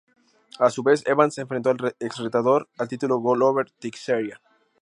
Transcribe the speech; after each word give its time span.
A 0.57 0.71
su 0.71 0.81
vez, 0.81 1.03
Evans 1.05 1.37
enfrentó 1.37 1.69
al 1.69 1.95
ex 1.99 2.17
retador 2.17 2.67
al 2.79 2.87
título 2.87 3.21
Glover 3.21 3.69
Teixeira. 3.69 4.41